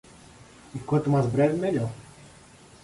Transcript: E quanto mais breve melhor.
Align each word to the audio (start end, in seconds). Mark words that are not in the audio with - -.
E 0.73 0.79
quanto 0.79 1.11
mais 1.11 1.27
breve 1.27 1.59
melhor. 1.59 1.91